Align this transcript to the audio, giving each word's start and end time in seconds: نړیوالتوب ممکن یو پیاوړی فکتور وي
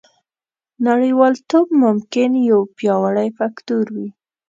نړیوالتوب 0.87 1.67
ممکن 1.83 2.29
یو 2.49 2.59
پیاوړی 2.77 3.29
فکتور 3.39 3.85
وي 3.95 4.09